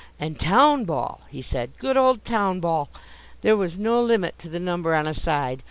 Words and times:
"And 0.19 0.39
town 0.39 0.85
ball," 0.85 1.21
he 1.29 1.43
said, 1.43 1.73
"good 1.77 1.95
old 1.95 2.25
town 2.25 2.59
ball! 2.59 2.89
There 3.43 3.55
was 3.55 3.77
no 3.77 4.01
limit 4.01 4.39
to 4.39 4.49
the 4.49 4.59
number 4.59 4.95
on 4.95 5.05
a 5.05 5.13
side. 5.13 5.59